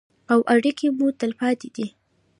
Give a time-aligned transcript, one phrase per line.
[0.31, 1.87] او اړیکې مو تلپاتې دي.